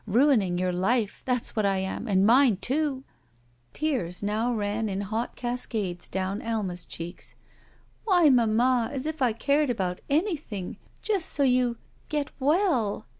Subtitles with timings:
[0.07, 1.21] Ruining your life!
[1.25, 3.03] That's what I am, and mine, too!"
[3.71, 7.35] Tears now ran in hot cascades down Alma's cheeks.
[8.05, 11.77] "Why, mamma, as if I cared about anything— just so you—
[12.09, 13.05] get well."